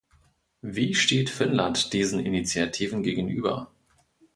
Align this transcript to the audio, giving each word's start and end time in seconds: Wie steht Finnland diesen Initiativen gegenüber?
Wie 0.63 0.95
steht 0.95 1.29
Finnland 1.29 1.93
diesen 1.93 2.19
Initiativen 2.21 3.03
gegenüber? 3.03 3.69